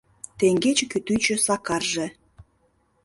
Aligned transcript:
Теҥгече 0.37 0.85
кӱтӱчӧ 0.91 1.35
Сакарже 1.45 2.07